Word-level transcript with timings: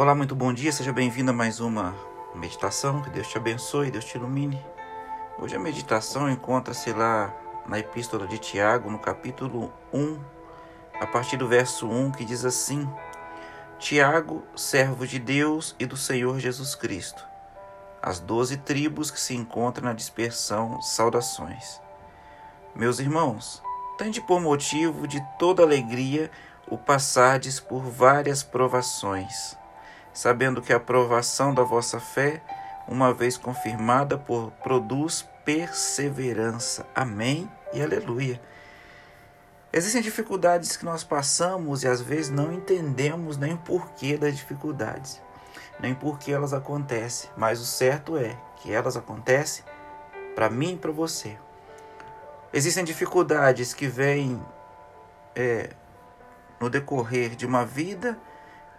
Olá, 0.00 0.14
muito 0.14 0.34
bom 0.34 0.50
dia, 0.50 0.72
seja 0.72 0.94
bem-vindo 0.94 1.30
a 1.30 1.34
mais 1.34 1.60
uma 1.60 1.94
meditação. 2.34 3.02
Que 3.02 3.10
Deus 3.10 3.28
te 3.28 3.36
abençoe, 3.36 3.90
Deus 3.90 4.06
te 4.06 4.16
ilumine. 4.16 4.58
Hoje 5.38 5.54
a 5.54 5.58
meditação 5.58 6.30
encontra-se 6.30 6.90
lá 6.90 7.30
na 7.66 7.78
Epístola 7.78 8.26
de 8.26 8.38
Tiago, 8.38 8.90
no 8.90 8.98
capítulo 8.98 9.70
1, 9.92 10.18
a 11.02 11.06
partir 11.06 11.36
do 11.36 11.46
verso 11.46 11.86
1, 11.86 12.12
que 12.12 12.24
diz 12.24 12.46
assim: 12.46 12.88
Tiago, 13.78 14.42
servo 14.56 15.06
de 15.06 15.18
Deus 15.18 15.76
e 15.78 15.84
do 15.84 15.98
Senhor 15.98 16.40
Jesus 16.40 16.74
Cristo, 16.74 17.22
as 18.00 18.18
doze 18.18 18.56
tribos 18.56 19.10
que 19.10 19.20
se 19.20 19.34
encontram 19.34 19.84
na 19.84 19.92
dispersão, 19.92 20.80
saudações. 20.80 21.78
Meus 22.74 23.00
irmãos, 23.00 23.62
tende 23.98 24.22
por 24.22 24.40
motivo 24.40 25.06
de 25.06 25.22
toda 25.38 25.62
alegria 25.62 26.30
o 26.66 26.78
passardes 26.78 27.60
por 27.60 27.82
várias 27.82 28.42
provações 28.42 29.60
sabendo 30.12 30.62
que 30.62 30.72
a 30.72 30.76
aprovação 30.76 31.54
da 31.54 31.62
vossa 31.62 32.00
fé, 32.00 32.42
uma 32.86 33.12
vez 33.12 33.36
confirmada, 33.36 34.18
por, 34.18 34.50
produz 34.62 35.28
perseverança. 35.44 36.86
Amém 36.94 37.50
e 37.72 37.82
aleluia. 37.82 38.40
Existem 39.72 40.02
dificuldades 40.02 40.76
que 40.76 40.84
nós 40.84 41.04
passamos 41.04 41.84
e 41.84 41.88
às 41.88 42.00
vezes 42.00 42.30
não 42.30 42.52
entendemos 42.52 43.36
nem 43.36 43.54
o 43.54 43.58
porquê 43.58 44.16
das 44.16 44.36
dificuldades, 44.36 45.22
nem 45.78 45.94
por 45.94 46.18
que 46.18 46.32
elas 46.32 46.52
acontecem, 46.52 47.30
mas 47.36 47.60
o 47.60 47.64
certo 47.64 48.16
é 48.16 48.36
que 48.56 48.72
elas 48.72 48.96
acontecem 48.96 49.64
para 50.34 50.50
mim 50.50 50.74
e 50.74 50.76
para 50.76 50.90
você. 50.90 51.38
Existem 52.52 52.82
dificuldades 52.82 53.72
que 53.72 53.86
vêm 53.86 54.44
é, 55.36 55.70
no 56.58 56.68
decorrer 56.68 57.36
de 57.36 57.46
uma 57.46 57.64
vida 57.64 58.18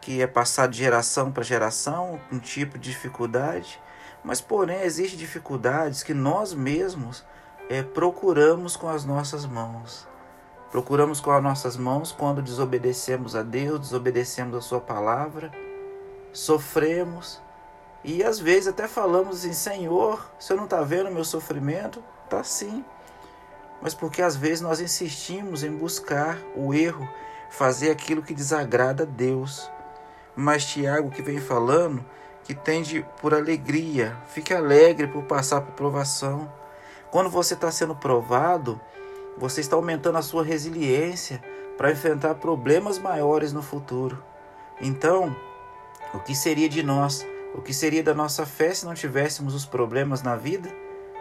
que 0.00 0.22
é 0.22 0.26
passado 0.26 0.70
de 0.70 0.78
geração 0.78 1.30
para 1.30 1.42
geração, 1.42 2.20
um 2.32 2.38
tipo 2.38 2.78
de 2.78 2.90
dificuldade, 2.90 3.80
mas 4.22 4.40
porém 4.40 4.82
existem 4.82 5.18
dificuldades 5.18 6.02
que 6.02 6.14
nós 6.14 6.52
mesmos 6.54 7.24
é, 7.68 7.82
procuramos 7.82 8.76
com 8.76 8.88
as 8.88 9.04
nossas 9.04 9.44
mãos. 9.44 10.06
Procuramos 10.70 11.20
com 11.20 11.30
as 11.30 11.42
nossas 11.42 11.76
mãos 11.76 12.12
quando 12.12 12.42
desobedecemos 12.42 13.34
a 13.34 13.42
Deus, 13.42 13.80
desobedecemos 13.80 14.54
a 14.56 14.60
Sua 14.60 14.80
palavra, 14.80 15.50
sofremos 16.32 17.40
e 18.04 18.22
às 18.22 18.38
vezes 18.38 18.68
até 18.68 18.86
falamos 18.86 19.38
assim: 19.38 19.52
Senhor, 19.52 20.30
você 20.38 20.54
não 20.54 20.64
está 20.64 20.82
vendo 20.82 21.08
o 21.08 21.14
meu 21.14 21.24
sofrimento? 21.24 22.02
Está 22.24 22.44
sim. 22.44 22.84
Mas 23.80 23.94
porque 23.94 24.22
às 24.22 24.36
vezes 24.36 24.60
nós 24.60 24.80
insistimos 24.80 25.62
em 25.62 25.74
buscar 25.74 26.38
o 26.54 26.74
erro, 26.74 27.08
fazer 27.50 27.90
aquilo 27.90 28.22
que 28.22 28.34
desagrada 28.34 29.04
a 29.04 29.06
Deus 29.06 29.70
mas 30.38 30.64
Tiago 30.64 31.10
que 31.10 31.20
vem 31.20 31.40
falando 31.40 32.04
que 32.44 32.54
tende 32.54 33.04
por 33.20 33.34
alegria, 33.34 34.16
fique 34.28 34.54
alegre 34.54 35.08
por 35.08 35.24
passar 35.24 35.60
por 35.62 35.72
provação. 35.72 36.50
Quando 37.10 37.28
você 37.28 37.54
está 37.54 37.72
sendo 37.72 37.94
provado, 37.96 38.80
você 39.36 39.60
está 39.60 39.74
aumentando 39.74 40.16
a 40.16 40.22
sua 40.22 40.44
resiliência 40.44 41.42
para 41.76 41.90
enfrentar 41.90 42.36
problemas 42.36 43.00
maiores 43.00 43.52
no 43.52 43.60
futuro. 43.60 44.22
Então, 44.80 45.34
o 46.14 46.20
que 46.20 46.36
seria 46.36 46.68
de 46.68 46.84
nós? 46.84 47.26
O 47.52 47.60
que 47.60 47.74
seria 47.74 48.02
da 48.02 48.14
nossa 48.14 48.46
fé 48.46 48.72
se 48.72 48.86
não 48.86 48.94
tivéssemos 48.94 49.56
os 49.56 49.66
problemas 49.66 50.22
na 50.22 50.36
vida? 50.36 50.72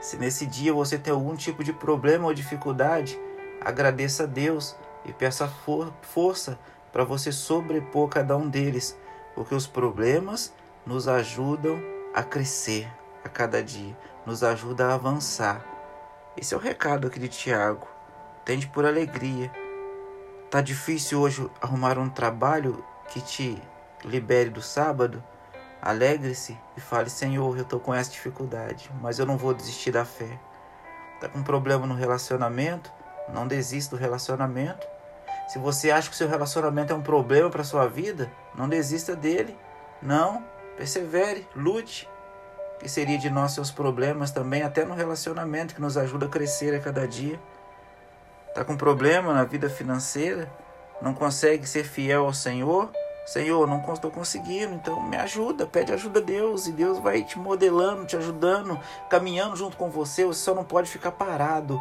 Se 0.00 0.16
nesse 0.16 0.44
dia 0.44 0.72
você 0.72 0.98
tem 0.98 1.12
algum 1.12 1.36
tipo 1.36 1.62
de 1.62 1.72
problema 1.72 2.26
ou 2.26 2.34
dificuldade, 2.34 3.18
agradeça 3.60 4.24
a 4.24 4.26
Deus 4.26 4.76
e 5.04 5.12
peça 5.12 5.46
for 5.46 5.92
força 6.02 6.58
para 6.92 7.04
você 7.04 7.30
sobrepor 7.30 8.08
cada 8.08 8.36
um 8.36 8.48
deles 8.48 8.96
porque 9.34 9.54
os 9.54 9.66
problemas 9.66 10.52
nos 10.86 11.08
ajudam 11.08 11.80
a 12.14 12.22
crescer 12.22 12.88
a 13.24 13.28
cada 13.28 13.62
dia, 13.62 13.96
nos 14.24 14.42
ajuda 14.42 14.86
a 14.86 14.94
avançar. 14.94 15.64
Esse 16.36 16.54
é 16.54 16.56
o 16.56 16.60
recado 16.60 17.06
aqui 17.06 17.18
de 17.18 17.28
Tiago. 17.28 17.86
Tende 18.44 18.66
por 18.66 18.84
alegria. 18.84 19.50
Tá 20.50 20.60
difícil 20.60 21.20
hoje 21.20 21.50
arrumar 21.60 21.98
um 21.98 22.08
trabalho 22.08 22.84
que 23.08 23.20
te 23.20 23.60
libere 24.04 24.50
do 24.50 24.62
sábado? 24.62 25.22
Alegre-se 25.80 26.58
e 26.76 26.80
fale: 26.80 27.10
Senhor, 27.10 27.56
eu 27.56 27.62
estou 27.62 27.80
com 27.80 27.94
essa 27.94 28.10
dificuldade, 28.10 28.90
mas 29.00 29.18
eu 29.18 29.26
não 29.26 29.36
vou 29.36 29.54
desistir 29.54 29.90
da 29.90 30.04
fé. 30.04 30.38
Tá 31.20 31.28
com 31.28 31.38
um 31.38 31.42
problema 31.42 31.86
no 31.86 31.94
relacionamento? 31.94 32.92
Não 33.32 33.46
desista 33.46 33.96
do 33.96 34.00
relacionamento. 34.00 34.86
Se 35.48 35.58
você 35.58 35.90
acha 35.90 36.08
que 36.08 36.16
seu 36.16 36.28
relacionamento 36.28 36.92
é 36.92 36.96
um 36.96 37.02
problema 37.02 37.50
para 37.50 37.64
sua 37.64 37.86
vida, 37.86 38.30
não 38.54 38.68
desista 38.68 39.14
dele. 39.14 39.56
Não, 40.00 40.44
persevere, 40.76 41.46
lute. 41.54 42.08
Que 42.80 42.88
seria 42.88 43.18
de 43.18 43.30
nós 43.30 43.52
seus 43.52 43.70
problemas 43.70 44.30
também, 44.30 44.62
até 44.62 44.84
no 44.84 44.94
relacionamento 44.94 45.74
que 45.74 45.80
nos 45.80 45.96
ajuda 45.96 46.26
a 46.26 46.28
crescer 46.28 46.74
a 46.74 46.80
cada 46.80 47.06
dia. 47.06 47.40
Tá 48.54 48.64
com 48.64 48.76
problema 48.76 49.32
na 49.32 49.44
vida 49.44 49.68
financeira? 49.68 50.50
Não 51.00 51.14
consegue 51.14 51.66
ser 51.66 51.84
fiel 51.84 52.26
ao 52.26 52.32
Senhor? 52.32 52.90
Senhor, 53.26 53.66
não 53.66 53.80
estou 53.92 54.10
conseguindo, 54.10 54.74
então 54.74 55.00
me 55.02 55.16
ajuda, 55.16 55.66
pede 55.66 55.92
ajuda 55.92 56.20
a 56.20 56.22
Deus 56.22 56.66
e 56.66 56.72
Deus 56.72 56.98
vai 56.98 57.24
te 57.24 57.38
modelando, 57.38 58.04
te 58.04 58.16
ajudando, 58.16 58.78
caminhando 59.08 59.56
junto 59.56 59.78
com 59.78 59.88
você. 59.90 60.26
Você 60.26 60.40
só 60.40 60.54
não 60.54 60.62
pode 60.62 60.90
ficar 60.90 61.12
parado, 61.12 61.80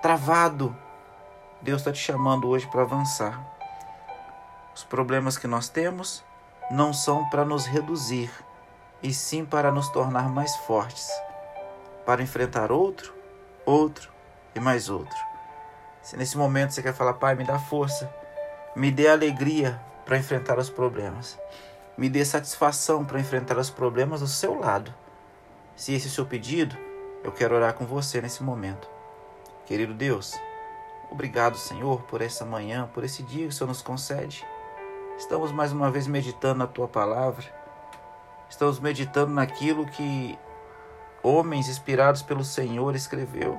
travado, 0.00 0.74
Deus 1.60 1.80
está 1.80 1.92
te 1.92 1.98
chamando 1.98 2.48
hoje 2.48 2.66
para 2.68 2.82
avançar. 2.82 3.44
Os 4.74 4.84
problemas 4.84 5.36
que 5.36 5.48
nós 5.48 5.68
temos 5.68 6.24
não 6.70 6.92
são 6.92 7.28
para 7.28 7.44
nos 7.44 7.66
reduzir, 7.66 8.30
e 9.02 9.12
sim 9.12 9.44
para 9.44 9.72
nos 9.72 9.88
tornar 9.88 10.28
mais 10.28 10.54
fortes, 10.56 11.08
para 12.06 12.22
enfrentar 12.22 12.70
outro, 12.70 13.12
outro 13.64 14.10
e 14.54 14.60
mais 14.60 14.88
outro. 14.88 15.16
Se 16.02 16.16
nesse 16.16 16.36
momento 16.38 16.72
você 16.72 16.82
quer 16.82 16.94
falar, 16.94 17.14
Pai, 17.14 17.34
me 17.34 17.44
dá 17.44 17.58
força, 17.58 18.12
me 18.74 18.90
dê 18.90 19.08
alegria 19.08 19.80
para 20.04 20.16
enfrentar 20.16 20.58
os 20.58 20.70
problemas, 20.70 21.38
me 21.96 22.08
dê 22.08 22.24
satisfação 22.24 23.04
para 23.04 23.20
enfrentar 23.20 23.58
os 23.58 23.70
problemas 23.70 24.20
do 24.20 24.28
seu 24.28 24.58
lado. 24.58 24.94
Se 25.74 25.92
esse 25.92 26.06
é 26.06 26.10
o 26.10 26.12
seu 26.12 26.26
pedido, 26.26 26.76
eu 27.24 27.32
quero 27.32 27.54
orar 27.54 27.74
com 27.74 27.84
você 27.84 28.20
nesse 28.20 28.42
momento. 28.42 28.88
Querido 29.66 29.92
Deus, 29.92 30.38
Obrigado, 31.10 31.56
Senhor, 31.56 32.02
por 32.02 32.20
essa 32.20 32.44
manhã, 32.44 32.88
por 32.92 33.02
esse 33.02 33.22
dia 33.22 33.44
que 33.44 33.48
o 33.48 33.52
Senhor 33.52 33.68
nos 33.68 33.80
concede. 33.80 34.46
Estamos 35.16 35.50
mais 35.50 35.72
uma 35.72 35.90
vez 35.90 36.06
meditando 36.06 36.58
na 36.58 36.66
tua 36.66 36.86
palavra. 36.86 37.44
Estamos 38.48 38.78
meditando 38.78 39.32
naquilo 39.32 39.86
que 39.86 40.38
homens 41.22 41.68
inspirados 41.68 42.22
pelo 42.22 42.44
Senhor 42.44 42.94
escreveu. 42.94 43.58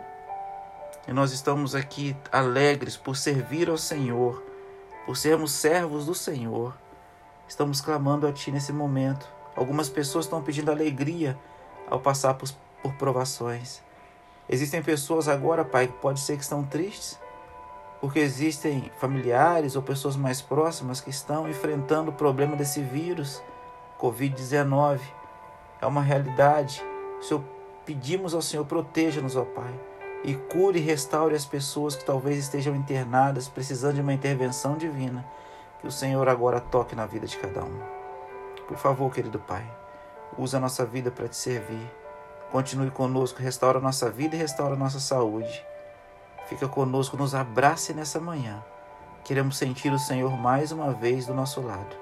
E 1.07 1.11
nós 1.11 1.31
estamos 1.31 1.73
aqui 1.73 2.15
alegres 2.31 2.95
por 2.95 3.17
servir 3.17 3.67
ao 3.67 3.77
Senhor, 3.77 4.43
por 5.05 5.17
sermos 5.17 5.51
servos 5.51 6.05
do 6.05 6.13
Senhor. 6.13 6.77
Estamos 7.47 7.81
clamando 7.81 8.27
a 8.27 8.31
Ti 8.31 8.51
nesse 8.51 8.71
momento. 8.71 9.27
Algumas 9.55 9.89
pessoas 9.89 10.25
estão 10.25 10.43
pedindo 10.43 10.69
alegria 10.71 11.37
ao 11.89 11.99
passar 11.99 12.35
por, 12.35 12.47
por 12.83 12.93
provações. 12.93 13.81
Existem 14.47 14.81
pessoas 14.81 15.27
agora, 15.27 15.65
Pai, 15.65 15.87
que 15.87 15.93
pode 15.93 16.19
ser 16.19 16.37
que 16.37 16.43
estão 16.43 16.63
tristes, 16.63 17.19
porque 18.01 18.19
existem 18.19 18.91
familiares 18.97 19.75
ou 19.75 19.81
pessoas 19.81 20.15
mais 20.15 20.41
próximas 20.41 21.01
que 21.01 21.09
estão 21.09 21.49
enfrentando 21.49 22.11
o 22.11 22.13
problema 22.13 22.55
desse 22.55 22.81
vírus, 22.81 23.41
Covid-19. 23.99 24.99
É 25.81 25.85
uma 25.85 26.01
realidade. 26.01 26.83
Senhor, 27.21 27.43
pedimos 27.85 28.33
ao 28.33 28.41
Senhor, 28.41 28.65
proteja-nos, 28.65 29.35
ó 29.35 29.43
Pai, 29.43 29.73
e 30.23 30.33
cure 30.33 30.79
e 30.79 30.81
restaure 30.81 31.35
as 31.35 31.45
pessoas 31.45 31.95
que 31.95 32.05
talvez 32.05 32.37
estejam 32.37 32.75
internadas, 32.75 33.49
precisando 33.49 33.95
de 33.95 34.01
uma 34.01 34.13
intervenção 34.13 34.77
divina. 34.77 35.25
Que 35.81 35.87
o 35.87 35.91
Senhor 35.91 36.27
agora 36.27 36.59
toque 36.59 36.95
na 36.95 37.05
vida 37.05 37.25
de 37.25 37.37
cada 37.37 37.63
um. 37.63 37.79
Por 38.67 38.77
favor, 38.77 39.11
querido 39.11 39.39
Pai, 39.39 39.65
usa 40.37 40.57
a 40.57 40.59
nossa 40.59 40.85
vida 40.85 41.09
para 41.11 41.27
te 41.27 41.35
servir. 41.35 41.89
Continue 42.51 42.91
conosco, 42.91 43.41
restaura 43.41 43.77
a 43.77 43.81
nossa 43.81 44.09
vida 44.09 44.35
e 44.35 44.39
restaura 44.39 44.73
a 44.73 44.77
nossa 44.77 44.99
saúde. 44.99 45.65
Fica 46.49 46.67
conosco, 46.67 47.15
nos 47.15 47.35
abrace 47.35 47.93
nessa 47.93 48.19
manhã. 48.19 48.63
Queremos 49.23 49.55
sentir 49.55 49.93
o 49.93 49.99
Senhor 49.99 50.35
mais 50.35 50.71
uma 50.71 50.91
vez 50.91 51.27
do 51.27 51.33
nosso 51.33 51.61
lado. 51.61 51.95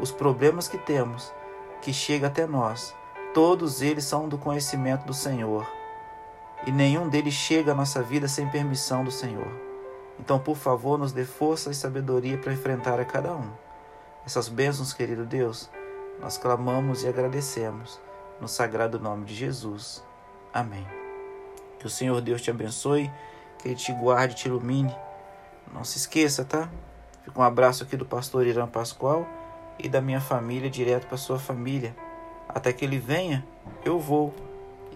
Os 0.00 0.10
problemas 0.10 0.66
que 0.66 0.76
temos, 0.76 1.32
que 1.80 1.92
chega 1.92 2.26
até 2.26 2.44
nós, 2.44 2.92
todos 3.32 3.82
eles 3.82 4.04
são 4.04 4.28
do 4.28 4.36
conhecimento 4.36 5.06
do 5.06 5.14
Senhor. 5.14 5.64
E 6.66 6.72
nenhum 6.72 7.08
deles 7.08 7.34
chega 7.34 7.70
à 7.70 7.74
nossa 7.74 8.02
vida 8.02 8.26
sem 8.26 8.48
permissão 8.48 9.04
do 9.04 9.12
Senhor. 9.12 9.46
Então, 10.18 10.40
por 10.40 10.56
favor, 10.56 10.98
nos 10.98 11.12
dê 11.12 11.24
força 11.24 11.70
e 11.70 11.74
sabedoria 11.74 12.36
para 12.36 12.52
enfrentar 12.52 12.98
a 12.98 13.04
cada 13.04 13.32
um. 13.32 13.48
Essas 14.26 14.48
bênçãos, 14.48 14.92
querido 14.92 15.24
Deus, 15.24 15.70
nós 16.20 16.36
clamamos 16.36 17.04
e 17.04 17.08
agradecemos 17.08 18.00
no 18.40 18.48
sagrado 18.48 18.98
nome 18.98 19.24
de 19.24 19.36
Jesus. 19.36 20.02
Amém. 20.52 20.84
Que 21.78 21.86
o 21.86 21.90
Senhor 21.90 22.20
Deus 22.20 22.42
te 22.42 22.50
abençoe 22.50 23.08
que 23.64 23.70
Ele 23.70 23.76
te 23.76 23.92
guarde, 23.92 24.34
te 24.34 24.46
ilumine. 24.46 24.94
Não 25.72 25.82
se 25.82 25.96
esqueça, 25.96 26.44
tá? 26.44 26.68
Fica 27.24 27.40
um 27.40 27.42
abraço 27.42 27.82
aqui 27.82 27.96
do 27.96 28.04
pastor 28.04 28.46
Irã 28.46 28.66
Pascoal 28.66 29.26
e 29.78 29.88
da 29.88 30.00
minha 30.00 30.20
família 30.20 30.68
direto 30.68 31.06
para 31.06 31.16
sua 31.16 31.38
família. 31.38 31.96
Até 32.46 32.72
que 32.72 32.84
ele 32.84 32.98
venha, 32.98 33.44
eu 33.84 33.98
vou. 33.98 34.34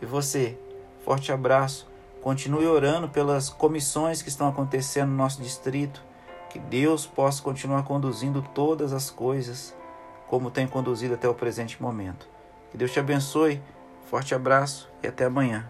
E 0.00 0.06
você? 0.06 0.56
Forte 1.04 1.32
abraço. 1.32 1.88
Continue 2.22 2.66
orando 2.66 3.08
pelas 3.08 3.48
comissões 3.48 4.20
que 4.20 4.28
estão 4.28 4.46
acontecendo 4.46 5.08
no 5.08 5.16
nosso 5.16 5.40
distrito. 5.40 6.04
Que 6.50 6.58
Deus 6.58 7.06
possa 7.06 7.42
continuar 7.42 7.82
conduzindo 7.84 8.42
todas 8.54 8.92
as 8.92 9.10
coisas 9.10 9.74
como 10.28 10.50
tem 10.50 10.66
conduzido 10.66 11.14
até 11.14 11.26
o 11.26 11.34
presente 11.34 11.80
momento. 11.80 12.28
Que 12.70 12.76
Deus 12.76 12.92
te 12.92 13.00
abençoe. 13.00 13.62
Forte 14.04 14.34
abraço 14.34 14.88
e 15.02 15.08
até 15.08 15.24
amanhã. 15.24 15.66